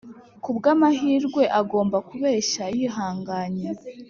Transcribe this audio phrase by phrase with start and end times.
[0.43, 3.67] kubwamahirwe agomba kubeshya yihanganye